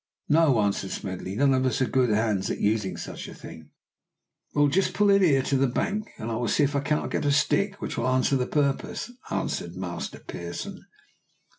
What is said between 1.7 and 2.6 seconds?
are good hands at